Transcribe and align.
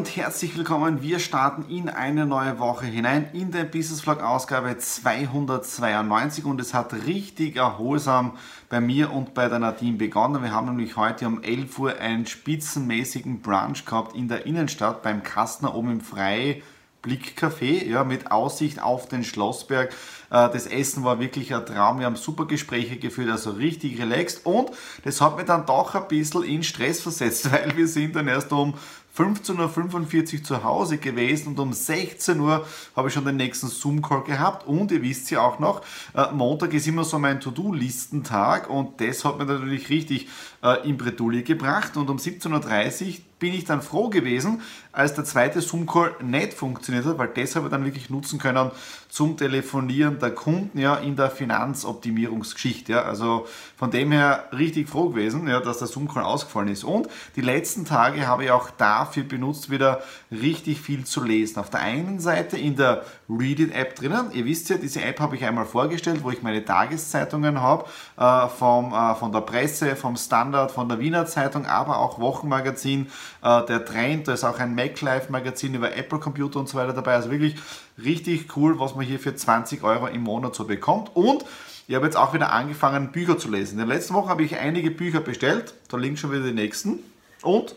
und 0.00 0.16
herzlich 0.16 0.56
willkommen. 0.56 1.02
Wir 1.02 1.18
starten 1.18 1.66
in 1.68 1.90
eine 1.90 2.24
neue 2.24 2.58
Woche 2.58 2.86
hinein 2.86 3.28
in 3.34 3.50
der 3.50 3.64
Business 3.64 4.00
Vlog 4.00 4.22
Ausgabe 4.22 4.78
292 4.78 6.46
und 6.46 6.58
es 6.58 6.72
hat 6.72 6.94
richtig 7.06 7.56
erholsam 7.56 8.32
bei 8.70 8.80
mir 8.80 9.12
und 9.12 9.34
bei 9.34 9.50
der 9.50 9.58
Nadine 9.58 9.98
begonnen. 9.98 10.42
Wir 10.42 10.52
haben 10.52 10.68
nämlich 10.68 10.96
heute 10.96 11.26
um 11.26 11.42
11 11.42 11.78
Uhr 11.78 11.98
einen 11.98 12.24
spitzenmäßigen 12.24 13.42
Brunch 13.42 13.84
gehabt 13.84 14.16
in 14.16 14.28
der 14.28 14.46
Innenstadt 14.46 15.02
beim 15.02 15.22
Kastner 15.22 15.74
oben 15.74 15.90
im 15.90 16.00
Freie 16.00 16.62
Blickcafé, 17.02 17.86
ja, 17.86 18.04
mit 18.04 18.30
Aussicht 18.30 18.82
auf 18.82 19.08
den 19.08 19.24
Schlossberg. 19.24 19.90
Äh, 20.30 20.50
das 20.50 20.66
Essen 20.66 21.02
war 21.04 21.18
wirklich 21.18 21.54
ein 21.54 21.64
Traum. 21.64 21.98
Wir 21.98 22.06
haben 22.06 22.16
super 22.16 22.46
Gespräche 22.46 22.96
geführt, 22.96 23.30
also 23.30 23.50
richtig 23.50 23.98
relaxed. 24.00 24.44
Und 24.44 24.70
das 25.04 25.20
hat 25.20 25.36
mich 25.36 25.46
dann 25.46 25.66
doch 25.66 25.94
ein 25.94 26.08
bisschen 26.08 26.42
in 26.42 26.62
Stress 26.62 27.00
versetzt, 27.00 27.50
weil 27.52 27.76
wir 27.76 27.86
sind 27.86 28.16
dann 28.16 28.28
erst 28.28 28.52
um 28.52 28.74
15.45 29.20 30.38
Uhr 30.38 30.44
zu 30.44 30.64
Hause 30.64 30.96
gewesen 30.96 31.48
und 31.48 31.58
um 31.58 31.74
16 31.74 32.40
Uhr 32.40 32.66
habe 32.96 33.08
ich 33.08 33.14
schon 33.14 33.26
den 33.26 33.36
nächsten 33.36 33.68
Zoom-Call 33.68 34.22
gehabt. 34.22 34.66
Und 34.66 34.90
ihr 34.92 35.02
wisst 35.02 35.30
ja 35.30 35.42
auch 35.42 35.58
noch, 35.58 35.82
äh, 36.14 36.32
Montag 36.32 36.72
ist 36.72 36.86
immer 36.86 37.04
so 37.04 37.18
mein 37.18 37.38
To-Do-Listentag 37.38 38.70
und 38.70 38.98
das 39.00 39.24
hat 39.26 39.38
mir 39.38 39.44
natürlich 39.44 39.90
richtig 39.90 40.28
äh, 40.62 40.88
in 40.88 40.96
Bredouille 40.96 41.42
gebracht. 41.42 41.98
Und 41.98 42.08
um 42.08 42.16
17.30 42.16 43.06
Uhr 43.06 43.14
bin 43.38 43.54
ich 43.54 43.64
dann 43.64 43.82
froh 43.82 44.08
gewesen, 44.08 44.60
als 44.92 45.14
der 45.14 45.24
zweite 45.24 45.60
Zoom-Call 45.60 46.16
nicht 46.22 46.52
funktioniert 46.52 47.06
hat, 47.06 47.18
weil 47.18 47.28
das 47.28 47.56
habe 47.56 47.66
ich 47.66 47.70
dann 47.70 47.84
wirklich 47.84 48.10
nutzen 48.10 48.38
können 48.38 48.70
zum 49.08 49.36
Telefonieren 49.36 50.18
der 50.18 50.30
Kunden 50.32 50.78
ja, 50.78 50.96
in 50.96 51.16
der 51.16 51.30
Finanzoptimierungsgeschichte. 51.30 52.92
Ja. 52.92 53.02
Also 53.02 53.46
von 53.76 53.90
dem 53.90 54.12
her 54.12 54.44
richtig 54.52 54.88
froh 54.88 55.08
gewesen, 55.08 55.48
ja, 55.48 55.60
dass 55.60 55.78
der 55.78 55.88
Zoom-Call 55.88 56.22
ausgefallen 56.22 56.68
ist. 56.68 56.84
Und 56.84 57.08
die 57.34 57.40
letzten 57.40 57.84
Tage 57.84 58.26
habe 58.26 58.44
ich 58.44 58.50
auch 58.50 58.70
dafür 58.70 59.09
benutzt, 59.16 59.70
wieder 59.70 60.02
richtig 60.30 60.80
viel 60.80 61.04
zu 61.04 61.22
lesen. 61.22 61.58
Auf 61.58 61.70
der 61.70 61.80
einen 61.80 62.20
Seite 62.20 62.56
in 62.56 62.76
der 62.76 63.04
Readit-App 63.28 63.96
drinnen. 63.96 64.30
Ihr 64.32 64.44
wisst 64.44 64.68
ja, 64.70 64.76
diese 64.76 65.02
App 65.02 65.20
habe 65.20 65.36
ich 65.36 65.44
einmal 65.44 65.66
vorgestellt, 65.66 66.22
wo 66.22 66.30
ich 66.30 66.42
meine 66.42 66.64
Tageszeitungen 66.64 67.60
habe, 67.60 67.84
äh, 68.16 68.48
vom, 68.48 68.92
äh, 68.92 69.14
von 69.14 69.32
der 69.32 69.40
Presse, 69.40 69.96
vom 69.96 70.16
Standard, 70.16 70.70
von 70.70 70.88
der 70.88 71.00
Wiener 71.00 71.26
Zeitung, 71.26 71.66
aber 71.66 71.98
auch 71.98 72.18
Wochenmagazin, 72.18 73.08
äh, 73.42 73.66
der 73.66 73.84
Trend, 73.84 74.28
da 74.28 74.32
ist 74.32 74.44
auch 74.44 74.58
ein 74.58 74.74
MacLife-Magazin 74.74 75.74
über 75.74 75.96
Apple 75.96 76.18
Computer 76.18 76.60
und 76.60 76.68
so 76.68 76.78
weiter 76.78 76.92
dabei. 76.92 77.14
Also 77.14 77.30
wirklich 77.30 77.56
richtig 78.02 78.56
cool, 78.56 78.78
was 78.78 78.94
man 78.94 79.04
hier 79.04 79.18
für 79.18 79.34
20 79.34 79.82
Euro 79.82 80.06
im 80.06 80.22
Monat 80.22 80.54
so 80.54 80.64
bekommt. 80.64 81.14
Und 81.14 81.44
ich 81.90 81.96
habe 81.96 82.06
jetzt 82.06 82.16
auch 82.16 82.32
wieder 82.34 82.52
angefangen, 82.52 83.10
Bücher 83.10 83.36
zu 83.36 83.50
lesen. 83.50 83.72
In 83.72 83.88
der 83.88 83.96
letzten 83.96 84.14
Woche 84.14 84.28
habe 84.28 84.44
ich 84.44 84.56
einige 84.56 84.92
Bücher 84.92 85.20
bestellt, 85.20 85.74
da 85.88 85.96
liegen 85.96 86.16
schon 86.16 86.30
wieder 86.30 86.44
die 86.44 86.52
nächsten. 86.52 87.00
Und 87.42 87.74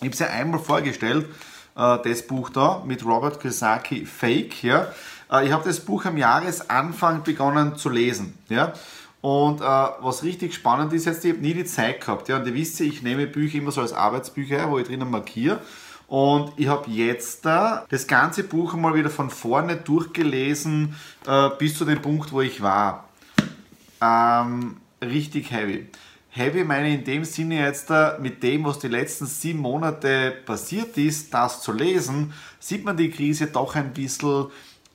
ich 0.00 0.06
habe 0.06 0.10
es 0.10 0.18
ja 0.18 0.28
einmal 0.28 0.60
vorgestellt, 0.60 1.26
äh, 1.76 1.98
das 2.04 2.26
Buch 2.26 2.50
da 2.50 2.82
mit 2.86 3.04
Robert 3.04 3.40
Kiyosaki, 3.40 4.06
Fake. 4.06 4.62
Ja. 4.62 4.92
Äh, 5.30 5.46
ich 5.46 5.52
habe 5.52 5.64
das 5.64 5.80
Buch 5.80 6.04
am 6.04 6.16
Jahresanfang 6.16 7.22
begonnen 7.22 7.76
zu 7.76 7.88
lesen. 7.88 8.34
Ja. 8.48 8.72
Und 9.20 9.60
äh, 9.60 9.64
was 9.64 10.22
richtig 10.22 10.54
spannend 10.54 10.92
ist 10.92 11.06
jetzt, 11.06 11.24
ich 11.24 11.32
habe 11.32 11.42
nie 11.42 11.54
die 11.54 11.64
Zeit 11.64 12.00
gehabt. 12.00 12.28
Ja, 12.28 12.36
und 12.36 12.46
ihr 12.46 12.54
wisst 12.54 12.78
ja, 12.80 12.86
ich 12.86 13.02
nehme 13.02 13.26
Bücher 13.26 13.58
immer 13.58 13.72
so 13.72 13.80
als 13.80 13.92
Arbeitsbücher, 13.92 14.70
wo 14.70 14.78
ich 14.78 14.86
drinnen 14.86 15.10
markiere. 15.10 15.60
Und 16.06 16.52
ich 16.56 16.68
habe 16.68 16.90
jetzt 16.90 17.44
da 17.44 17.84
das 17.90 18.06
ganze 18.06 18.42
Buch 18.42 18.74
mal 18.74 18.94
wieder 18.94 19.10
von 19.10 19.28
vorne 19.28 19.76
durchgelesen 19.76 20.96
äh, 21.26 21.50
bis 21.58 21.76
zu 21.76 21.84
dem 21.84 22.00
Punkt, 22.00 22.32
wo 22.32 22.40
ich 22.40 22.62
war. 22.62 23.08
Ähm, 24.00 24.78
richtig 25.02 25.50
heavy. 25.50 25.86
Heavy 26.30 26.62
meine 26.62 26.92
in 26.92 27.04
dem 27.04 27.24
Sinne 27.24 27.60
jetzt 27.60 27.90
mit 28.20 28.42
dem, 28.42 28.64
was 28.64 28.78
die 28.78 28.88
letzten 28.88 29.26
sieben 29.26 29.60
Monate 29.60 30.34
passiert 30.44 30.96
ist, 30.98 31.32
das 31.32 31.62
zu 31.62 31.72
lesen, 31.72 32.34
sieht 32.60 32.84
man 32.84 32.96
die 32.96 33.10
Krise 33.10 33.46
doch 33.46 33.74
ein 33.74 33.94
bisschen 33.94 34.46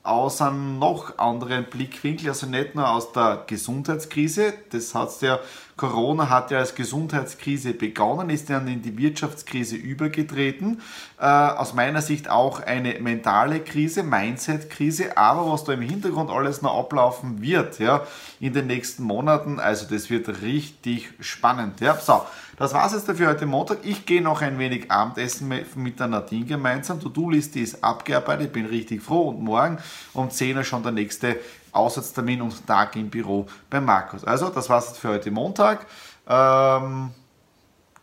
aus 0.04 0.42
einem 0.42 0.78
noch 0.78 1.18
anderen 1.18 1.64
Blickwinkel, 1.64 2.28
also 2.28 2.46
nicht 2.46 2.74
nur 2.74 2.88
aus 2.88 3.12
der 3.12 3.42
Gesundheitskrise, 3.46 4.52
das 4.70 4.94
hat 4.94 5.20
ja, 5.22 5.40
Corona 5.76 6.30
hat 6.30 6.50
ja 6.50 6.58
als 6.58 6.74
Gesundheitskrise 6.74 7.74
begonnen, 7.74 8.30
ist 8.30 8.48
dann 8.48 8.68
in 8.68 8.82
die 8.82 8.96
Wirtschaftskrise 8.96 9.76
übergetreten, 9.76 10.80
äh, 11.18 11.24
aus 11.24 11.74
meiner 11.74 12.00
Sicht 12.00 12.30
auch 12.30 12.60
eine 12.60 13.00
mentale 13.00 13.60
Krise, 13.60 14.02
Mindset-Krise, 14.02 15.16
aber 15.16 15.50
was 15.50 15.64
da 15.64 15.72
im 15.72 15.82
Hintergrund 15.82 16.30
alles 16.30 16.62
noch 16.62 16.78
ablaufen 16.78 17.42
wird, 17.42 17.80
ja, 17.80 18.06
in 18.38 18.52
den 18.52 18.68
nächsten 18.68 19.02
Monaten, 19.02 19.58
also 19.58 19.86
das 19.88 20.10
wird 20.10 20.42
richtig 20.42 21.10
spannend, 21.20 21.80
ja, 21.80 21.96
so, 21.96 22.22
das 22.56 22.72
war's 22.72 22.92
jetzt 22.92 23.08
dafür 23.08 23.30
heute 23.30 23.46
Montag. 23.46 23.78
Ich 23.82 24.06
gehe 24.06 24.22
noch 24.22 24.40
ein 24.40 24.58
wenig 24.60 24.90
Abendessen 24.90 25.52
mit 25.74 25.98
der 25.98 26.06
Nadine 26.06 26.44
gemeinsam. 26.44 27.00
To-Do-Liste 27.00 27.58
ist 27.58 27.82
abgearbeitet. 27.82 28.52
Bin 28.52 28.66
richtig 28.66 29.02
froh. 29.02 29.30
Und 29.30 29.42
morgen 29.42 29.78
um 30.12 30.30
10 30.30 30.58
Uhr 30.58 30.64
schon 30.64 30.84
der 30.84 30.92
nächste 30.92 31.36
Aussatztermin 31.74 32.42
und 32.42 32.66
Tag 32.66 32.96
im 32.96 33.10
Büro 33.10 33.46
bei 33.68 33.80
Markus. 33.80 34.24
Also, 34.24 34.48
das 34.48 34.68
war's 34.70 34.96
für 34.96 35.10
heute 35.10 35.30
Montag. 35.30 35.86
Ähm, 36.26 37.10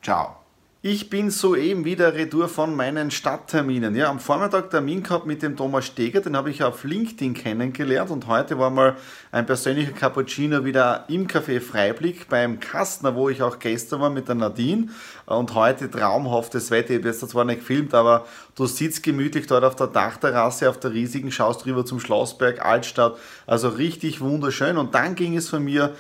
ciao. 0.02 0.41
Ich 0.84 1.12
bin 1.12 1.30
soeben 1.30 1.86
wieder 1.86 2.16
retour 2.16 2.50
von 2.50 2.76
meinen 2.76 3.12
Stadtterminen. 3.12 3.96
Ja, 3.96 4.10
am 4.10 4.20
Vormittag 4.20 4.72
Termin 4.72 5.04
gehabt 5.04 5.28
mit 5.28 5.44
dem 5.44 5.56
Thomas 5.56 5.86
Steger, 5.86 6.22
den 6.22 6.36
habe 6.36 6.50
ich 6.50 6.64
auf 6.64 6.84
LinkedIn 6.84 7.36
kennengelernt 7.36 8.10
und 8.10 8.26
heute 8.26 8.58
war 8.58 8.72
mal 8.72 8.96
ein 9.32 9.46
persönlicher 9.46 9.92
Cappuccino 9.92 10.66
wieder 10.66 11.06
im 11.08 11.28
Café 11.28 11.62
Freiblick 11.62 12.28
beim 12.30 12.60
Kastner, 12.60 13.14
wo 13.14 13.30
ich 13.30 13.44
auch 13.44 13.60
gestern 13.60 14.02
war 14.02 14.10
mit 14.10 14.28
der 14.28 14.34
Nadine 14.34 14.88
und 15.28 15.54
heute 15.54 15.88
traumhaftes 15.88 16.72
Wetter. 16.72 16.94
Ich 16.94 16.98
habe 16.98 17.10
jetzt 17.10 17.30
zwar 17.30 17.46
nicht 17.46 17.60
gefilmt, 17.60 17.94
aber 17.94 18.26
du 18.56 18.66
sitzt 18.66 19.04
gemütlich 19.04 19.46
dort 19.46 19.64
auf 19.64 19.76
der 19.76 19.86
Dachterrasse, 19.86 20.68
auf 20.68 20.80
der 20.80 20.94
riesigen, 20.94 21.32
schaust 21.32 21.68
rüber 21.68 21.86
zum 21.86 22.00
Schlossberg, 22.00 22.66
Altstadt, 22.66 23.18
also 23.46 23.70
richtig 23.70 24.20
wunderschön 24.20 24.80
und 24.80 24.96
dann 24.96 25.14
ging 25.14 25.38
es 25.38 25.48
von 25.48 25.64
mir 25.64 25.94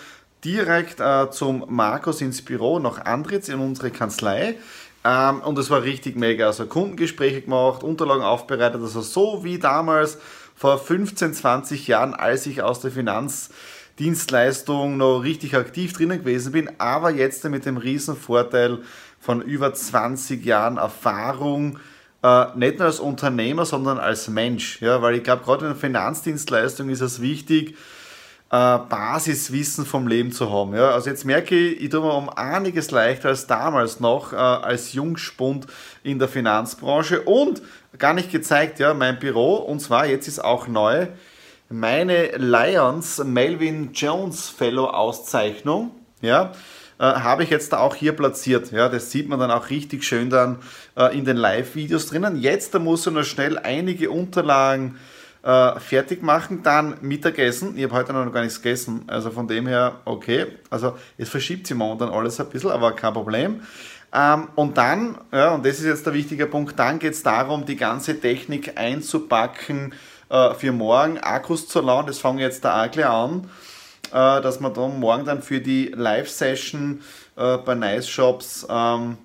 direkt 0.44 1.00
äh, 1.00 1.29
zum 1.31 1.66
Markus 1.69 2.22
ins 2.22 2.41
Büro 2.41 2.79
nach 2.79 3.06
Andritz 3.06 3.50
in 3.50 3.59
unsere 3.59 3.91
Kanzlei. 3.91 4.56
Ähm, 5.03 5.41
und 5.41 5.57
es 5.57 5.69
war 5.69 5.84
richtig 5.84 6.16
mega. 6.16 6.47
Also 6.47 6.66
Kundengespräche 6.66 7.41
gemacht, 7.41 7.84
Unterlagen 7.84 8.24
aufbereitet, 8.24 8.81
also 8.81 9.01
so 9.01 9.44
wie 9.44 9.59
damals 9.59 10.18
vor 10.56 10.78
15, 10.78 11.34
20 11.34 11.88
Jahren, 11.88 12.13
als 12.13 12.46
ich 12.46 12.62
aus 12.62 12.81
der 12.81 12.92
Finanzdienstleistung 12.92 14.98
noch 14.98 15.21
richtig 15.21 15.56
aktiv 15.56 15.94
drinnen 15.94 16.19
gewesen 16.19 16.51
bin, 16.51 16.69
aber 16.77 17.10
jetzt 17.10 17.44
mit 17.45 17.65
dem 17.65 17.77
riesen 17.77 18.15
Vorteil 18.15 18.80
von 19.19 19.42
über 19.42 19.74
20 19.74 20.45
Jahren 20.45 20.77
Erfahrung, 20.77 21.80
äh, 22.24 22.45
nicht 22.56 22.77
nur 22.77 22.88
als 22.88 23.00
Unternehmer, 23.00 23.65
sondern 23.65 23.98
als 23.98 24.27
Mensch. 24.27 24.81
Ja, 24.81 25.01
weil 25.01 25.15
ich 25.15 25.24
glaube, 25.24 25.44
gerade 25.44 25.65
in 25.65 25.71
der 25.71 25.80
Finanzdienstleistung 25.80 26.89
ist 26.89 27.01
es 27.01 27.21
wichtig, 27.21 27.75
Basiswissen 28.57 29.86
vom 29.86 30.07
Leben 30.07 30.31
zu 30.31 30.51
haben. 30.51 30.75
Ja? 30.75 30.92
Also 30.92 31.09
jetzt 31.09 31.25
merke 31.25 31.56
ich, 31.56 31.81
ich 31.81 31.89
tue 31.89 32.01
mir 32.01 32.13
um 32.13 32.30
einiges 32.30 32.92
leichter 32.92 33.30
als 33.30 33.48
damals 33.48 34.00
noch, 34.00 34.33
äh, 34.33 34.36
als 34.36 34.94
Jungspund 34.94 35.68
in 36.03 36.19
der 36.19 36.27
Finanzbranche 36.27 37.21
und 37.21 37.62
gar 37.98 38.13
nicht 38.13 38.31
gezeigt, 38.31 38.80
ja, 38.80 38.94
mein 38.94 39.19
Büro 39.19 39.56
und 39.56 39.80
zwar 39.80 40.06
jetzt 40.06 40.27
ist 40.27 40.44
auch 40.44 40.68
neu 40.68 41.07
meine 41.71 42.36
Lions 42.38 43.24
Melvin 43.24 43.92
Jones 43.94 44.50
Fellow 44.50 44.88
Auszeichnung, 44.88 45.92
ja, 46.21 46.51
äh, 47.00 47.03
habe 47.03 47.44
ich 47.44 47.50
jetzt 47.50 47.74
auch 47.74 47.95
hier 47.95 48.12
platziert. 48.12 48.71
Ja, 48.71 48.89
das 48.89 49.12
sieht 49.12 49.30
man 49.30 49.39
dann 49.39 49.51
auch 49.51 49.69
richtig 49.69 50.03
schön 50.03 50.30
dann 50.30 50.59
äh, 50.95 51.18
in 51.18 51.25
den 51.25 51.38
Live-Videos 51.38 52.07
drinnen. 52.07 52.39
Jetzt 52.39 52.75
da 52.75 52.80
muss 52.80 53.07
ich 53.07 53.13
noch 53.13 53.24
schnell 53.24 53.57
einige 53.57 54.12
Unterlagen 54.12 54.98
äh, 54.98 55.20
fertig 55.43 56.21
machen, 56.21 56.61
dann 56.61 56.97
Mittagessen. 57.01 57.75
Ich 57.75 57.83
habe 57.85 57.95
heute 57.95 58.13
noch 58.13 58.31
gar 58.31 58.41
nichts 58.41 58.61
gegessen, 58.61 59.05
also 59.07 59.31
von 59.31 59.47
dem 59.47 59.65
her 59.65 60.01
okay. 60.05 60.45
Also 60.69 60.95
es 61.17 61.29
verschiebt 61.29 61.65
sich 61.65 61.75
momentan 61.75 62.09
alles 62.09 62.39
ein 62.39 62.47
bisschen, 62.47 62.69
aber 62.69 62.91
kein 62.91 63.11
Problem. 63.11 63.61
Ähm, 64.13 64.49
und 64.55 64.77
dann, 64.77 65.17
ja, 65.31 65.53
und 65.53 65.65
das 65.65 65.79
ist 65.79 65.85
jetzt 65.85 66.05
der 66.05 66.13
wichtige 66.13 66.45
Punkt, 66.45 66.77
dann 66.77 66.99
geht 66.99 67.13
es 67.13 67.23
darum, 67.23 67.65
die 67.65 67.77
ganze 67.77 68.19
Technik 68.19 68.77
einzupacken 68.77 69.93
äh, 70.29 70.53
für 70.53 70.71
morgen, 70.71 71.17
Akkus 71.19 71.67
zu 71.67 71.81
laden. 71.81 72.07
Das 72.07 72.19
fange 72.19 72.41
jetzt 72.41 72.65
auch 72.65 72.91
gleich 72.91 73.05
an, 73.05 73.49
äh, 74.09 74.41
dass 74.41 74.59
wir 74.59 74.69
dann 74.69 74.99
morgen 74.99 75.25
dann 75.25 75.41
für 75.41 75.61
die 75.61 75.93
Live-Session 75.95 77.01
äh, 77.38 77.57
bei 77.57 77.75
Nice 77.75 78.09
Shops 78.09 78.67
ähm, 78.69 79.17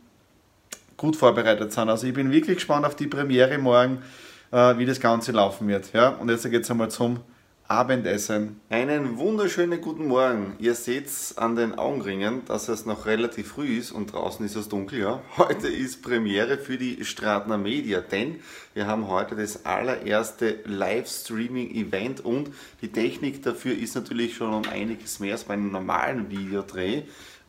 gut 0.96 1.16
vorbereitet 1.16 1.72
sind. 1.72 1.88
Also 1.88 2.06
ich 2.06 2.14
bin 2.14 2.30
wirklich 2.30 2.56
gespannt 2.56 2.86
auf 2.86 2.94
die 2.94 3.08
Premiere 3.08 3.58
morgen, 3.58 4.02
äh, 4.50 4.78
wie 4.78 4.86
das 4.86 5.00
Ganze 5.00 5.32
laufen 5.32 5.68
wird. 5.68 5.92
Ja? 5.92 6.10
Und 6.10 6.30
jetzt 6.30 6.48
geht 6.50 6.62
es 6.62 6.70
einmal 6.70 6.90
zum 6.90 7.20
Abendessen. 7.68 8.60
Einen 8.70 9.18
wunderschönen 9.18 9.80
guten 9.80 10.06
Morgen. 10.06 10.54
Ihr 10.60 10.76
seht 10.76 11.08
an 11.34 11.56
den 11.56 11.76
Augenringen, 11.76 12.42
dass 12.46 12.68
es 12.68 12.86
noch 12.86 13.06
relativ 13.06 13.48
früh 13.48 13.76
ist 13.76 13.90
und 13.90 14.12
draußen 14.12 14.46
ist 14.46 14.54
es 14.54 14.68
dunkel. 14.68 15.00
Ja. 15.00 15.20
Heute 15.36 15.66
ist 15.66 16.00
Premiere 16.00 16.58
für 16.58 16.78
die 16.78 17.04
Stratner 17.04 17.58
Media, 17.58 18.00
denn 18.00 18.36
wir 18.74 18.86
haben 18.86 19.08
heute 19.08 19.34
das 19.34 19.64
allererste 19.66 20.60
Livestreaming-Event 20.64 22.24
und 22.24 22.50
die 22.82 22.92
Technik 22.92 23.42
dafür 23.42 23.76
ist 23.76 23.96
natürlich 23.96 24.36
schon 24.36 24.54
um 24.54 24.62
einiges 24.70 25.18
mehr 25.18 25.32
als 25.32 25.44
bei 25.44 25.54
einem 25.54 25.72
normalen 25.72 26.30
Videodreh. 26.30 27.02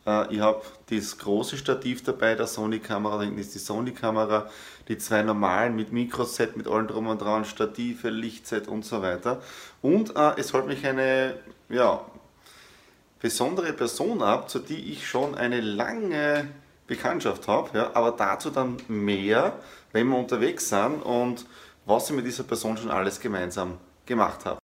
Äh, 0.08 0.34
ich 0.34 0.40
habe 0.40 0.62
das 0.90 1.18
große 1.18 1.58
Stativ 1.58 2.02
dabei, 2.02 2.34
der 2.34 2.46
Sony-Kamera, 2.46 3.18
da 3.18 3.22
hinten 3.24 3.38
ist 3.38 3.54
die 3.54 3.58
Sony-Kamera, 3.58 4.48
die 4.88 4.96
zwei 4.96 5.22
normalen 5.22 5.76
mit 5.76 5.92
Mikroset, 5.92 6.56
mit 6.56 6.66
allem 6.66 6.86
drum 6.86 7.08
und 7.08 7.20
dran, 7.20 7.44
Stative, 7.44 8.08
Lichtset 8.08 8.68
und 8.68 8.84
so 8.84 9.02
weiter. 9.02 9.42
Und 9.82 10.16
äh, 10.16 10.32
es 10.38 10.54
holt 10.54 10.66
mich 10.66 10.86
eine 10.86 11.34
ja, 11.68 12.00
besondere 13.20 13.72
Person 13.74 14.22
ab, 14.22 14.48
zu 14.48 14.60
die 14.60 14.92
ich 14.92 15.06
schon 15.06 15.34
eine 15.34 15.60
lange 15.60 16.48
Bekanntschaft 16.86 17.48
habe, 17.48 17.76
ja, 17.76 17.90
aber 17.92 18.12
dazu 18.12 18.48
dann 18.48 18.78
mehr, 18.88 19.58
wenn 19.92 20.08
wir 20.08 20.16
unterwegs 20.16 20.70
sind 20.70 21.02
und 21.02 21.44
was 21.84 22.08
ich 22.08 22.16
mit 22.16 22.24
dieser 22.24 22.44
Person 22.44 22.78
schon 22.78 22.90
alles 22.90 23.20
gemeinsam 23.20 23.76
gemacht 24.06 24.46
habe. 24.46 24.57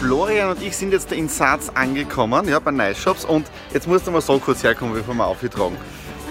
Florian 0.00 0.50
und 0.50 0.62
ich 0.62 0.76
sind 0.76 0.92
jetzt 0.92 1.10
in 1.10 1.28
Satz 1.28 1.70
angekommen, 1.74 2.48
ja, 2.48 2.58
bei 2.58 2.70
Nice 2.70 2.98
Shops 2.98 3.24
und 3.24 3.46
jetzt 3.72 3.88
musst 3.88 4.06
du 4.06 4.10
mal 4.10 4.20
so 4.20 4.38
kurz 4.38 4.62
herkommen, 4.62 4.94
bevor 4.94 5.14
wir 5.14 5.26
aufgetragen. 5.26 5.76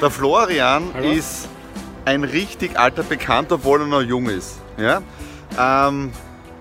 Der 0.01 0.11
Florian 0.11 0.91
Hallo. 0.93 1.11
ist 1.11 1.49
ein 2.05 2.23
richtig 2.23 2.77
alter 2.77 3.03
Bekannter, 3.03 3.55
obwohl 3.55 3.81
er 3.81 3.87
noch 3.87 4.01
jung 4.01 4.29
ist. 4.29 4.59
Ja? 4.77 5.01
Ähm, 5.59 6.11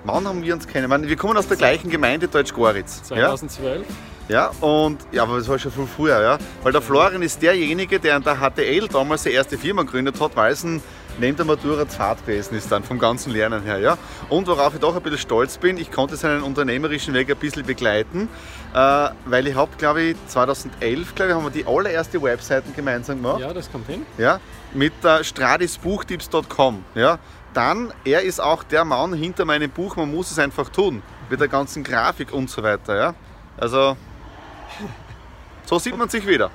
wann 0.04 0.26
haben 0.26 0.42
wir 0.42 0.54
uns 0.54 0.66
kennengelernt? 0.66 1.08
Wir 1.08 1.16
kommen 1.16 1.36
aus 1.36 1.46
der 1.46 1.58
gleichen 1.58 1.90
Gemeinde 1.90 2.26
Deutsch-Goritz. 2.26 3.02
2012. 3.04 3.86
Ja? 4.28 4.50
ja, 4.60 4.66
und 4.66 4.98
ja, 5.12 5.24
aber 5.24 5.36
das 5.38 5.48
war 5.48 5.58
schon 5.58 5.72
viel 5.72 5.86
früher, 5.86 6.20
ja. 6.22 6.38
Weil 6.62 6.72
der 6.72 6.80
Florian 6.82 7.22
ist 7.22 7.42
derjenige, 7.42 8.00
der 8.00 8.16
an 8.16 8.22
der 8.22 8.36
HTL 8.36 8.88
damals 8.88 9.24
die 9.24 9.32
erste 9.32 9.58
Firma 9.58 9.82
gegründet 9.82 10.18
hat, 10.20 10.34
weil 10.36 10.52
es 10.52 10.64
ein 10.64 10.82
neben 11.18 11.36
der 11.36 11.46
Matura 11.46 11.88
zart 11.88 12.26
gewesen 12.26 12.56
ist 12.56 12.70
dann 12.70 12.82
vom 12.82 12.98
ganzen 12.98 13.32
Lernen 13.32 13.62
her. 13.62 13.78
Ja? 13.78 13.98
Und 14.28 14.46
worauf 14.46 14.74
ich 14.74 14.80
doch 14.80 14.96
ein 14.96 15.02
bisschen 15.02 15.18
stolz 15.18 15.58
bin, 15.58 15.76
ich 15.76 15.90
konnte 15.90 16.16
seinen 16.16 16.42
unternehmerischen 16.42 17.14
Weg 17.14 17.30
ein 17.30 17.36
bisschen 17.36 17.64
begleiten, 17.64 18.28
äh, 18.74 19.08
weil 19.24 19.46
ich 19.46 19.54
habe, 19.54 19.70
glaube 19.76 20.02
ich, 20.02 20.16
2011, 20.28 21.14
glaube 21.14 21.30
ich, 21.30 21.36
haben 21.36 21.44
wir 21.44 21.50
die 21.50 21.66
allererste 21.66 22.22
Webseiten 22.22 22.74
gemeinsam 22.74 23.22
gemacht. 23.22 23.40
Ja, 23.40 23.52
das 23.52 23.70
kommt 23.70 23.86
hin. 23.86 24.04
Ja, 24.18 24.40
mit 24.72 24.92
äh, 25.04 25.22
stradisbuchtipps.com. 25.22 26.84
Ja? 26.94 27.18
Dann, 27.52 27.92
er 28.04 28.22
ist 28.22 28.40
auch 28.40 28.64
der 28.64 28.84
Mann 28.84 29.14
hinter 29.14 29.44
meinem 29.44 29.70
Buch, 29.70 29.96
man 29.96 30.12
muss 30.12 30.30
es 30.30 30.38
einfach 30.38 30.68
tun, 30.68 31.02
mit 31.30 31.40
der 31.40 31.48
ganzen 31.48 31.84
Grafik 31.84 32.32
und 32.32 32.50
so 32.50 32.62
weiter. 32.62 32.96
Ja? 32.96 33.14
Also, 33.56 33.96
so 35.64 35.78
sieht 35.78 35.96
man 35.96 36.08
sich 36.08 36.26
wieder. 36.26 36.50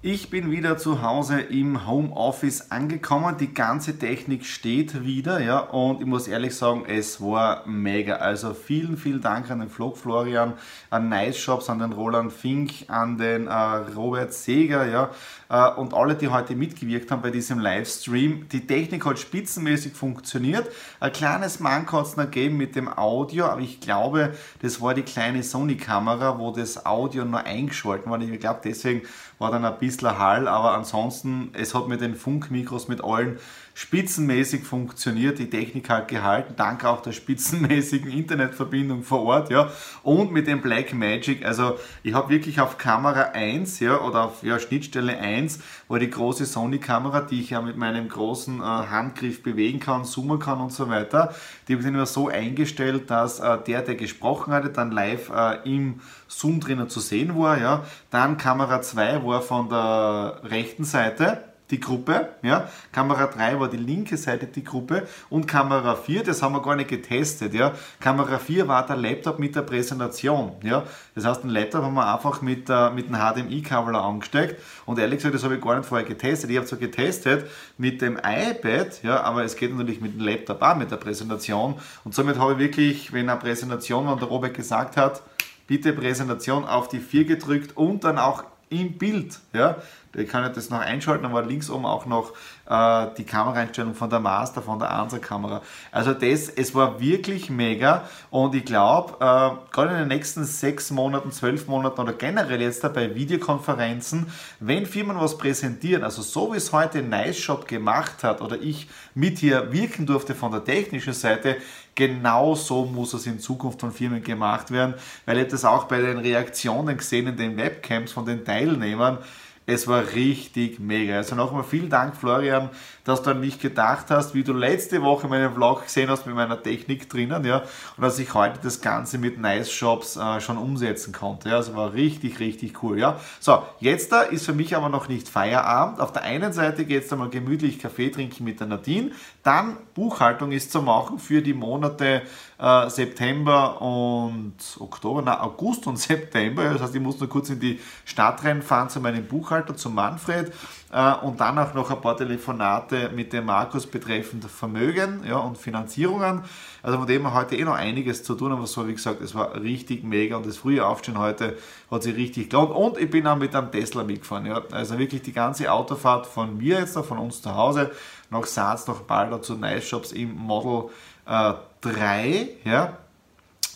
Ich 0.00 0.30
bin 0.30 0.52
wieder 0.52 0.78
zu 0.78 1.02
Hause 1.02 1.40
im 1.40 1.84
Homeoffice 1.84 2.70
angekommen. 2.70 3.36
Die 3.36 3.52
ganze 3.52 3.98
Technik 3.98 4.46
steht 4.46 5.04
wieder, 5.04 5.40
ja, 5.40 5.58
und 5.58 6.00
ich 6.00 6.06
muss 6.06 6.28
ehrlich 6.28 6.54
sagen, 6.54 6.84
es 6.86 7.20
war 7.20 7.66
mega. 7.66 8.14
Also 8.14 8.54
vielen, 8.54 8.96
vielen 8.96 9.20
Dank 9.20 9.50
an 9.50 9.58
den 9.58 9.68
Flog 9.68 9.98
Florian, 9.98 10.52
an 10.90 11.08
Nice 11.08 11.38
Shops, 11.38 11.68
an 11.68 11.80
den 11.80 11.92
Roland 11.92 12.32
Fink, 12.32 12.84
an 12.86 13.18
den 13.18 13.48
äh, 13.48 13.52
Robert 13.52 14.32
Seger, 14.32 14.86
ja, 14.86 15.10
äh, 15.48 15.68
und 15.74 15.92
alle, 15.94 16.14
die 16.14 16.28
heute 16.28 16.54
mitgewirkt 16.54 17.10
haben 17.10 17.20
bei 17.20 17.32
diesem 17.32 17.58
Livestream. 17.58 18.48
Die 18.50 18.68
Technik 18.68 19.04
hat 19.04 19.18
spitzenmäßig 19.18 19.94
funktioniert. 19.94 20.70
Ein 21.00 21.12
kleines 21.12 21.58
Manko 21.58 21.98
hat 21.98 22.06
es 22.06 22.16
noch 22.16 22.26
gegeben 22.26 22.56
mit 22.56 22.76
dem 22.76 22.86
Audio, 22.86 23.46
aber 23.46 23.62
ich 23.62 23.80
glaube, 23.80 24.32
das 24.62 24.80
war 24.80 24.94
die 24.94 25.02
kleine 25.02 25.42
Sony-Kamera, 25.42 26.38
wo 26.38 26.52
das 26.52 26.86
Audio 26.86 27.24
nur 27.24 27.40
eingeschalten 27.40 28.08
war. 28.12 28.20
Ich 28.20 28.38
glaube, 28.38 28.60
deswegen 28.62 29.02
war 29.40 29.50
dann 29.50 29.64
ein 29.64 29.78
bisschen 29.78 29.87
Hall, 30.18 30.48
aber 30.48 30.74
ansonsten, 30.74 31.50
es 31.52 31.74
hat 31.74 31.88
mit 31.88 32.00
den 32.00 32.14
Funkmikros, 32.14 32.88
mit 32.88 33.02
allen 33.02 33.38
spitzenmäßig 33.74 34.64
funktioniert, 34.64 35.38
die 35.38 35.48
Technik 35.48 35.88
halt 35.88 36.08
gehalten, 36.08 36.54
dank 36.56 36.84
auch 36.84 37.00
der 37.00 37.12
spitzenmäßigen 37.12 38.10
Internetverbindung 38.10 39.04
vor 39.04 39.22
Ort, 39.22 39.50
ja, 39.50 39.70
und 40.02 40.32
mit 40.32 40.48
dem 40.48 40.60
Black 40.60 40.92
Magic, 40.92 41.44
also 41.44 41.78
ich 42.02 42.12
habe 42.12 42.28
wirklich 42.28 42.60
auf 42.60 42.76
Kamera 42.76 43.30
1, 43.34 43.78
ja, 43.78 44.00
oder 44.00 44.24
auf 44.24 44.42
ja, 44.42 44.58
Schnittstelle 44.58 45.16
1, 45.16 45.60
war 45.86 46.00
die 46.00 46.10
große 46.10 46.44
Sony-Kamera, 46.44 47.20
die 47.20 47.40
ich 47.40 47.50
ja 47.50 47.62
mit 47.62 47.76
meinem 47.76 48.08
großen 48.08 48.58
äh, 48.58 48.64
Handgriff 48.64 49.44
bewegen 49.44 49.78
kann, 49.78 50.04
zoomen 50.04 50.40
kann 50.40 50.60
und 50.60 50.72
so 50.72 50.88
weiter, 50.88 51.32
die 51.68 51.74
habe 51.74 51.82
ich 51.82 51.88
immer 51.88 52.06
so 52.06 52.28
eingestellt, 52.28 53.08
dass 53.10 53.38
äh, 53.38 53.58
der, 53.64 53.82
der 53.82 53.94
gesprochen 53.94 54.52
hatte, 54.52 54.70
dann 54.70 54.90
live 54.90 55.30
äh, 55.30 55.58
im 55.64 56.00
Zoom 56.28 56.60
drinnen 56.60 56.88
zu 56.88 57.00
sehen 57.00 57.38
war, 57.38 57.58
ja, 57.58 57.84
dann 58.10 58.36
Kamera 58.36 58.80
2 58.82 59.24
war 59.24 59.42
von 59.42 59.68
der 59.68 60.40
rechten 60.44 60.84
Seite, 60.84 61.42
die 61.70 61.80
Gruppe, 61.80 62.28
ja. 62.42 62.68
Kamera 62.92 63.26
3 63.26 63.60
war 63.60 63.68
die 63.68 63.76
linke 63.76 64.16
Seite 64.16 64.46
die 64.46 64.64
Gruppe 64.64 65.06
und 65.28 65.46
Kamera 65.46 65.96
4, 65.96 66.24
das 66.24 66.42
haben 66.42 66.54
wir 66.54 66.62
gar 66.62 66.76
nicht 66.76 66.88
getestet, 66.88 67.54
ja. 67.54 67.72
Kamera 68.00 68.38
4 68.38 68.68
war 68.68 68.86
der 68.86 68.96
Laptop 68.96 69.38
mit 69.38 69.54
der 69.54 69.62
Präsentation, 69.62 70.52
ja. 70.62 70.84
Das 71.14 71.24
heißt, 71.24 71.42
den 71.42 71.50
Laptop 71.50 71.82
haben 71.82 71.94
wir 71.94 72.14
einfach 72.14 72.40
mit, 72.42 72.70
äh, 72.70 72.90
mit 72.90 73.12
einem 73.12 73.16
HDMI-Kabel 73.16 73.94
angesteckt 73.96 74.62
und 74.86 74.98
ehrlich 74.98 75.18
gesagt, 75.18 75.34
das 75.34 75.44
habe 75.44 75.56
ich 75.56 75.60
gar 75.60 75.76
nicht 75.76 75.86
vorher 75.86 76.06
getestet. 76.06 76.50
Ich 76.50 76.56
habe 76.56 76.66
zwar 76.66 76.78
getestet 76.78 77.46
mit 77.76 78.00
dem 78.00 78.16
iPad, 78.16 79.02
ja, 79.02 79.20
aber 79.22 79.44
es 79.44 79.56
geht 79.56 79.76
natürlich 79.76 80.00
mit 80.00 80.14
dem 80.14 80.20
Laptop 80.20 80.62
auch 80.62 80.76
mit 80.76 80.90
der 80.90 80.96
Präsentation 80.96 81.74
und 82.04 82.14
somit 82.14 82.38
habe 82.38 82.52
ich 82.52 82.58
wirklich, 82.58 83.12
wenn 83.12 83.28
eine 83.28 83.38
Präsentation, 83.38 84.08
wenn 84.08 84.18
der 84.18 84.28
Robert 84.28 84.54
gesagt 84.54 84.96
hat, 84.96 85.22
bitte 85.68 85.92
Präsentation 85.92 86.64
auf 86.64 86.88
die 86.88 86.98
4 86.98 87.24
gedrückt 87.24 87.76
und 87.76 88.02
dann 88.02 88.18
auch 88.18 88.42
im 88.70 88.98
Bild, 88.98 89.38
ja, 89.52 89.76
ich 90.14 90.28
kann 90.28 90.50
das 90.52 90.70
noch 90.70 90.80
einschalten, 90.80 91.26
aber 91.26 91.42
links 91.42 91.70
oben 91.70 91.84
auch 91.84 92.06
noch 92.06 92.32
äh, 92.68 93.06
die 93.16 93.24
Kameraeinstellung 93.24 93.94
von 93.94 94.10
der 94.10 94.20
Master, 94.20 94.62
von 94.62 94.78
der 94.78 94.90
Ansa-Kamera. 94.90 95.62
Also 95.92 96.14
das, 96.14 96.48
es 96.48 96.74
war 96.74 97.00
wirklich 97.00 97.50
mega 97.50 98.08
und 98.30 98.54
ich 98.54 98.64
glaube, 98.64 99.14
äh, 99.14 99.72
gerade 99.72 99.92
in 99.92 99.98
den 99.98 100.08
nächsten 100.08 100.44
sechs 100.44 100.90
Monaten, 100.90 101.30
zwölf 101.32 101.66
Monaten 101.66 102.00
oder 102.00 102.12
generell 102.12 102.60
jetzt 102.60 102.82
bei 102.94 103.14
Videokonferenzen, 103.14 104.26
wenn 104.60 104.86
Firmen 104.86 105.20
was 105.20 105.36
präsentieren, 105.36 106.04
also 106.04 106.22
so 106.22 106.52
wie 106.52 106.56
es 106.56 106.72
heute 106.72 107.02
Nice 107.02 107.38
Shop 107.38 107.66
gemacht 107.68 108.24
hat 108.24 108.40
oder 108.40 108.60
ich 108.60 108.88
mit 109.14 109.38
hier 109.38 109.72
wirken 109.72 110.06
durfte 110.06 110.34
von 110.34 110.52
der 110.52 110.64
technischen 110.64 111.12
Seite, 111.12 111.56
genau 111.94 112.54
so 112.54 112.84
muss 112.84 113.12
es 113.12 113.26
in 113.26 113.40
Zukunft 113.40 113.80
von 113.80 113.90
Firmen 113.90 114.22
gemacht 114.22 114.70
werden, 114.70 114.94
weil 115.26 115.38
ich 115.38 115.48
das 115.48 115.64
auch 115.64 115.84
bei 115.84 116.00
den 116.00 116.18
Reaktionen 116.18 116.96
gesehen 116.96 117.26
in 117.26 117.36
den 117.36 117.56
Webcams 117.56 118.12
von 118.12 118.24
den 118.24 118.44
Teilnehmern, 118.44 119.18
es 119.68 119.86
war 119.86 120.02
richtig 120.14 120.80
mega. 120.80 121.16
Also 121.16 121.34
nochmal 121.34 121.62
vielen 121.62 121.90
Dank, 121.90 122.16
Florian, 122.16 122.70
dass 123.04 123.22
du 123.22 123.30
an 123.30 123.40
mich 123.40 123.60
gedacht 123.60 124.06
hast, 124.08 124.34
wie 124.34 124.42
du 124.42 124.54
letzte 124.54 125.02
Woche 125.02 125.28
meinen 125.28 125.52
Vlog 125.52 125.84
gesehen 125.84 126.08
hast 126.08 126.26
mit 126.26 126.34
meiner 126.34 126.62
Technik 126.62 127.08
drinnen, 127.10 127.44
ja, 127.44 127.58
und 127.96 128.02
dass 128.02 128.18
ich 128.18 128.32
heute 128.32 128.60
das 128.62 128.80
Ganze 128.80 129.18
mit 129.18 129.38
Nice 129.38 129.70
Shops 129.70 130.16
äh, 130.16 130.40
schon 130.40 130.56
umsetzen 130.56 131.12
konnte. 131.12 131.50
Ja, 131.50 131.56
also 131.56 131.76
war 131.76 131.92
richtig, 131.92 132.40
richtig 132.40 132.82
cool, 132.82 132.98
ja. 132.98 133.20
So, 133.40 133.62
jetzt 133.78 134.10
da 134.10 134.22
ist 134.22 134.46
für 134.46 134.54
mich 134.54 134.74
aber 134.74 134.88
noch 134.88 135.06
nicht 135.06 135.28
Feierabend. 135.28 136.00
Auf 136.00 136.12
der 136.12 136.22
einen 136.22 136.54
Seite 136.54 136.86
geht 136.86 137.04
es 137.04 137.12
einmal 137.12 137.28
gemütlich 137.28 137.78
Kaffee 137.78 138.08
trinken 138.08 138.44
mit 138.44 138.60
der 138.60 138.68
Nadine, 138.68 139.10
dann 139.42 139.76
Buchhaltung 139.94 140.52
ist 140.52 140.72
zu 140.72 140.80
machen 140.80 141.18
für 141.18 141.42
die 141.42 141.54
Monate 141.54 142.22
äh, 142.58 142.90
September 142.90 143.80
und 143.80 144.56
Oktober, 144.78 145.22
na 145.24 145.42
August 145.42 145.86
und 145.86 145.98
September. 145.98 146.64
Das 146.64 146.82
heißt, 146.82 146.94
ich 146.94 147.00
muss 147.00 147.20
nur 147.20 147.28
kurz 147.28 147.50
in 147.50 147.60
die 147.60 147.80
Stadt 148.04 148.44
reinfahren 148.44 148.88
zu 148.88 149.00
meinem 149.00 149.26
Buchhalter, 149.58 149.76
zu 149.76 149.90
Manfred 149.90 150.52
äh, 150.92 151.14
und 151.24 151.40
dann 151.40 151.58
auch 151.58 151.74
noch 151.74 151.90
ein 151.90 152.00
paar 152.00 152.16
Telefonate 152.16 153.10
mit 153.14 153.32
dem 153.32 153.46
Markus 153.46 153.86
betreffend 153.86 154.44
Vermögen 154.44 155.22
ja, 155.26 155.36
und 155.36 155.58
Finanzierungen. 155.58 156.42
Also 156.82 156.98
von 156.98 157.06
dem 157.06 157.24
haben 157.24 157.32
wir 157.32 157.40
heute 157.40 157.56
eh 157.56 157.64
noch 157.64 157.74
einiges 157.74 158.22
zu 158.22 158.34
tun, 158.34 158.52
aber 158.52 158.66
so 158.66 158.86
wie 158.86 158.94
gesagt, 158.94 159.20
es 159.20 159.34
war 159.34 159.60
richtig 159.60 160.04
mega 160.04 160.36
und 160.36 160.46
das 160.46 160.56
frühe 160.56 160.84
Aufstehen 160.86 161.18
heute 161.18 161.56
hat 161.90 162.02
sich 162.02 162.16
richtig 162.16 162.50
gelohnt 162.50 162.70
und 162.70 162.98
ich 162.98 163.10
bin 163.10 163.26
auch 163.26 163.36
mit 163.36 163.54
einem 163.54 163.70
Tesla 163.70 164.04
mitgefahren. 164.04 164.46
Ja. 164.46 164.62
Also 164.70 164.98
wirklich 164.98 165.22
die 165.22 165.32
ganze 165.32 165.70
Autofahrt 165.72 166.26
von 166.26 166.56
mir 166.56 166.80
jetzt, 166.80 166.98
von 166.98 167.18
uns 167.18 167.42
zu 167.42 167.54
Hause, 167.54 167.90
nach 168.30 168.44
Saaz, 168.44 168.86
nach 168.86 169.00
Balder 169.00 169.42
zu 169.42 169.54
Nice 169.54 169.88
Shops 169.88 170.12
im 170.12 170.34
Model 170.36 170.90
äh, 171.26 171.54
3, 171.80 172.48
ja, 172.64 172.98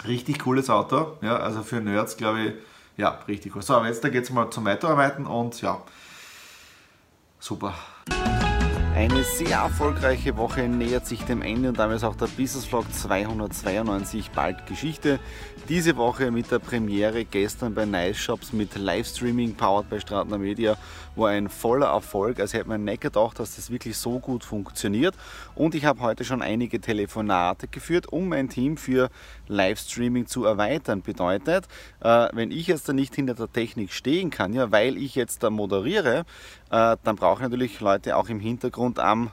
Richtig 0.05 0.41
cooles 0.41 0.69
Auto, 0.69 1.17
ja, 1.23 1.37
also 1.37 1.62
für 1.62 1.77
Nerds 1.77 2.17
glaube 2.17 2.41
ich, 2.41 2.53
ja, 2.96 3.18
richtig 3.28 3.54
cool. 3.54 3.62
So, 3.62 3.75
aber 3.75 3.87
jetzt 3.87 4.02
geht 4.02 4.25
es 4.25 4.30
mal 4.30 4.50
zum 4.50 4.64
Weiterarbeiten 4.64 5.26
und 5.26 5.61
ja, 5.62 5.82
super. 7.38 7.75
Eine 8.94 9.25
sehr 9.25 9.56
erfolgreiche 9.56 10.37
Woche 10.37 10.68
nähert 10.68 11.06
sich 11.06 11.22
dem 11.22 11.40
Ende 11.40 11.70
und 11.70 11.78
damit 11.78 11.96
ist 11.96 12.04
auch 12.04 12.14
der 12.14 12.26
Business 12.26 12.66
Vlog 12.66 12.84
292 12.92 14.30
bald 14.32 14.66
Geschichte. 14.66 15.18
Diese 15.68 15.96
Woche 15.96 16.30
mit 16.30 16.50
der 16.50 16.58
Premiere 16.58 17.25
gestern 17.25 17.72
bei 17.72 17.87
Nice 17.87 18.18
Shops 18.18 18.52
mit 18.52 18.76
Livestreaming 18.76 19.54
powered 19.54 19.88
bei 19.88 19.99
Stratner 19.99 20.37
Media 20.37 20.76
war 21.16 21.30
ein 21.30 21.49
voller 21.49 21.87
Erfolg. 21.87 22.38
Also 22.38 22.58
hätte 22.58 22.68
man 22.68 22.84
nicht 22.84 23.00
gedacht, 23.00 23.38
dass 23.38 23.56
das 23.56 23.70
wirklich 23.70 23.96
so 23.96 24.18
gut 24.18 24.44
funktioniert. 24.44 25.14
Und 25.54 25.75
ich 25.75 25.84
habe 25.84 26.00
heute 26.00 26.25
schon 26.25 26.42
einige 26.42 26.80
Telefonate 26.80 27.68
geführt, 27.68 28.12
um 28.12 28.28
mein 28.28 28.49
Team 28.49 28.76
für 28.76 29.08
Livestreaming 29.49 30.26
zu 30.26 30.44
erweitern. 30.44 31.00
Bedeutet, 31.02 31.66
äh, 32.00 32.28
wenn 32.32 32.50
ich 32.50 32.66
jetzt 32.66 32.88
da 32.88 32.92
nicht 32.92 33.14
hinter 33.14 33.34
der 33.34 33.50
Technik 33.50 33.92
stehen 33.92 34.30
kann, 34.30 34.52
ja, 34.52 34.70
weil 34.70 34.96
ich 34.96 35.14
jetzt 35.14 35.42
da 35.42 35.50
moderiere, 35.50 36.25
äh, 36.70 36.96
dann 37.04 37.16
brauche 37.16 37.37
ich 37.37 37.42
natürlich 37.42 37.80
Leute 37.80 38.16
auch 38.16 38.28
im 38.28 38.40
Hintergrund 38.40 38.82
am 38.99 39.31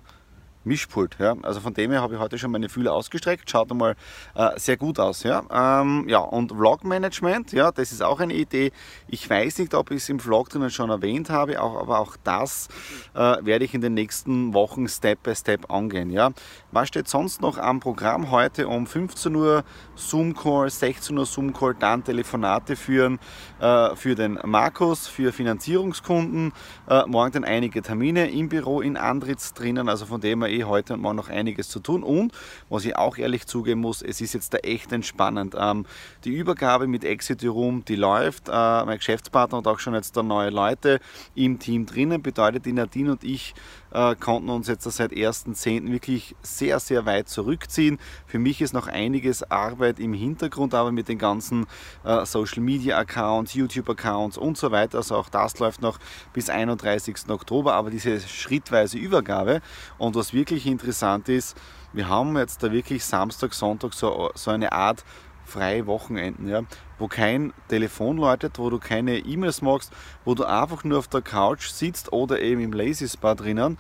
Mischpult. 0.64 1.18
Ja. 1.20 1.36
Also 1.42 1.62
von 1.62 1.74
dem 1.74 1.92
her 1.92 2.02
habe 2.02 2.16
ich 2.16 2.20
heute 2.20 2.38
schon 2.38 2.52
meine 2.52 2.70
Fühler 2.70 2.94
ausgestreckt. 2.94 3.50
Schaut 3.50 3.72
einmal 3.72 3.96
äh, 4.36 4.50
sehr 4.58 4.78
gut 4.78 5.00
aus. 5.00 5.24
Ja, 5.24 5.44
ähm, 5.52 6.06
ja 6.08 6.20
und 6.20 6.52
Vlog-Management, 6.52 7.54
ja, 7.54 7.72
das 7.72 7.92
ist 7.92 8.02
auch 8.02 8.20
eine 8.20 8.34
Idee. 8.34 8.72
Ich 9.08 9.30
weiß 9.30 9.60
nicht, 9.60 9.74
ob 9.74 9.92
ich 9.92 9.98
es 9.98 10.10
im 10.10 10.20
Vlog 10.20 10.50
drinnen 10.50 10.70
schon 10.70 10.90
erwähnt 10.90 11.30
habe, 11.30 11.62
auch, 11.62 11.80
aber 11.80 12.00
auch 12.00 12.18
das 12.24 12.68
äh, 13.14 13.38
werde 13.42 13.66
ich 13.66 13.74
in 13.74 13.82
den 13.82 13.94
nächsten 13.94 14.54
Wochen 14.54 14.88
Step 14.88 15.24
by 15.24 15.36
Step 15.36 15.72
angehen. 15.72 16.10
Ja. 16.10 16.32
Was 16.72 16.90
steht 16.90 17.08
sonst 17.08 17.42
noch 17.42 17.58
am 17.58 17.80
Programm 17.80 18.32
heute? 18.32 18.68
Um 18.68 18.86
15 18.86 19.36
Uhr 19.36 19.64
Zoom-Call, 19.96 20.70
16 20.70 21.18
Uhr 21.18 21.26
Zoom-Call, 21.26 21.76
dann 21.76 22.04
Telefonate 22.04 22.76
führen 22.76 23.20
äh, 23.60 23.96
für 23.96 24.16
den 24.16 24.40
Markus, 24.44 25.08
für 25.08 25.32
Finanzierungskunden. 25.32 26.52
Äh, 26.90 27.06
morgen 27.08 27.32
dann 27.32 27.44
einige 27.44 27.82
Termine 27.82 28.30
im 28.30 28.50
Büro 28.50 28.82
in 28.82 28.98
Andritz 28.98 29.54
drinnen, 29.54 29.88
also 29.88 30.06
von 30.06 30.20
dem 30.20 30.42
her 30.42 30.49
eh 30.50 30.64
heute 30.64 30.98
morgen 30.98 31.16
noch 31.16 31.30
einiges 31.30 31.70
zu 31.70 31.80
tun. 31.80 32.04
Und 32.04 32.34
was 32.70 32.86
ich 32.86 32.96
auch 32.96 33.18
ehrlich 33.18 33.46
zugeben 33.48 33.82
muss, 33.82 34.02
es 34.02 34.22
ist 34.22 34.34
jetzt 34.34 34.54
da 34.54 34.58
echt 34.60 34.92
entspannend. 34.92 35.56
Ähm, 35.58 35.86
die 36.26 36.32
Übergabe 36.32 36.88
mit 36.88 37.04
Exit 37.04 37.44
Room, 37.44 37.86
die 37.86 37.96
läuft. 37.96 38.50
Äh, 38.50 38.52
mein 38.52 38.98
Geschäftspartner 38.98 39.60
hat 39.60 39.68
auch 39.68 39.80
schon 39.80 39.94
jetzt 39.94 40.18
da 40.18 40.24
neue 40.24 40.50
Leute 40.50 41.00
im 41.36 41.60
Team 41.60 41.86
drinnen. 41.86 42.22
Bedeutet, 42.22 42.66
die 42.66 42.74
Nadine 42.74 43.12
und 43.12 43.24
ich 43.24 43.54
äh, 43.92 44.16
konnten 44.16 44.50
uns 44.50 44.68
jetzt 44.68 44.84
seit 44.84 45.12
1.10. 45.12 45.92
wirklich 45.92 46.36
sehr, 46.42 46.80
sehr 46.80 47.06
weit 47.06 47.30
zurückziehen. 47.30 48.00
Für 48.26 48.40
mich 48.40 48.62
ist 48.62 48.74
noch 48.74 48.88
einiges 48.88 49.50
Arbeit 49.50 50.00
im 50.00 50.14
Hintergrund, 50.14 50.74
aber 50.74 50.92
mit 50.92 51.08
den 51.08 51.18
ganzen 51.18 51.66
äh, 52.04 52.26
Social 52.26 52.62
Media 52.62 52.98
Accounts, 52.98 53.54
YouTube 53.54 53.90
Accounts 53.90 54.38
und 54.38 54.58
so 54.58 54.72
weiter. 54.72 54.98
Also 54.98 55.16
auch 55.16 55.30
das 55.30 55.60
läuft 55.60 55.82
noch 55.82 56.00
bis 56.34 56.50
31. 56.50 57.30
Oktober, 57.30 57.74
aber 57.74 57.90
diese 57.90 58.20
schrittweise 58.20 58.98
Übergabe. 58.98 59.62
Und 59.98 60.16
was 60.16 60.34
wirklich 60.34 60.66
interessant 60.66 61.30
ist, 61.30 61.58
wir 61.94 62.08
haben 62.08 62.38
jetzt 62.38 62.62
da 62.62 62.72
wirklich 62.72 63.04
Samstag, 63.04 63.54
Sonntag 63.54 63.94
so, 63.94 64.30
so 64.36 64.52
eine 64.52 64.72
Art 64.72 65.04
freie 65.46 65.88
Wochenenden, 65.88 66.48
ja, 66.48 66.62
wo 67.00 67.08
kein 67.08 67.54
Telefon 67.68 68.18
läutet, 68.18 68.60
wo 68.60 68.70
du 68.70 68.78
keine 68.78 69.18
E-Mails 69.18 69.62
machst, 69.62 69.92
wo 70.26 70.36
du 70.36 70.44
einfach 70.44 70.84
nur 70.84 71.00
auf 71.00 71.08
der 71.08 71.22
Couch 71.22 71.70
sitzt 71.70 72.14
oder 72.14 72.40
eben 72.40 72.62
im 72.62 72.74
Lazy 72.74 73.08
Spa 73.08 73.34
drinnen 73.34 73.78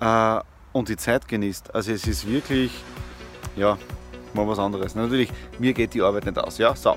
äh, 0.00 0.40
und 0.72 0.88
die 0.88 0.96
Zeit 0.96 1.28
genießt. 1.28 1.74
Also 1.74 1.92
es 1.92 2.06
ist 2.06 2.26
wirklich, 2.26 2.72
ja, 3.56 3.76
mal 4.34 4.46
was 4.48 4.58
anderes. 4.58 4.94
Natürlich, 4.94 5.30
mir 5.58 5.72
geht 5.72 5.94
die 5.94 6.02
Arbeit 6.02 6.26
nicht 6.26 6.38
aus. 6.38 6.58
Ja, 6.58 6.74
so. 6.74 6.96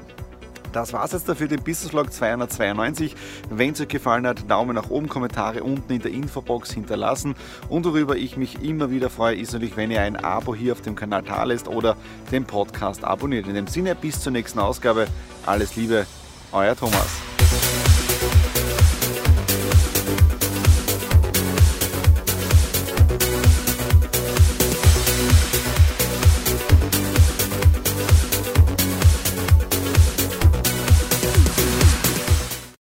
Das 0.75 0.91
war 0.91 1.05
es 1.05 1.13
jetzt 1.13 1.29
dafür, 1.29 1.47
den 1.47 1.63
Business 1.63 1.91
Vlog 1.91 2.11
292. 2.11 3.15
Wenn 3.49 3.71
es 3.71 3.79
euch 3.79 3.87
gefallen 3.87 4.27
hat, 4.27 4.51
Daumen 4.51 4.75
nach 4.75 4.89
oben, 4.89 5.07
Kommentare 5.07 5.63
unten 5.63 5.93
in 5.93 6.01
der 6.01 6.11
Infobox 6.11 6.73
hinterlassen. 6.73 7.35
Und 7.69 7.85
worüber 7.85 8.17
ich 8.17 8.35
mich 8.35 8.61
immer 8.61 8.91
wieder 8.91 9.09
freue, 9.09 9.37
ist 9.37 9.53
natürlich, 9.53 9.77
wenn 9.77 9.89
ihr 9.89 10.01
ein 10.01 10.17
Abo 10.17 10.53
hier 10.53 10.73
auf 10.73 10.81
dem 10.81 10.95
Kanal 10.95 11.23
da 11.23 11.45
oder 11.69 11.95
den 12.33 12.43
Podcast 12.43 13.05
abonniert. 13.05 13.47
In 13.47 13.53
dem 13.53 13.67
Sinne, 13.67 13.95
bis 13.95 14.19
zur 14.19 14.33
nächsten 14.33 14.59
Ausgabe. 14.59 15.07
Alles 15.45 15.77
Liebe, 15.77 16.05
euer 16.51 16.75
Thomas. 16.75 17.24